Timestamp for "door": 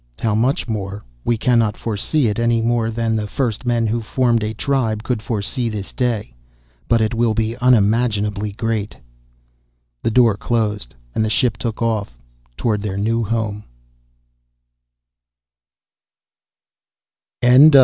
10.09-10.37